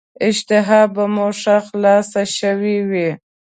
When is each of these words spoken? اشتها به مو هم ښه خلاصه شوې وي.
اشتها 0.27 0.81
به 0.93 1.03
مو 1.15 1.25
هم 1.31 1.35
ښه 1.41 1.55
خلاصه 1.67 2.21
شوې 2.37 2.77
وي. 2.89 3.09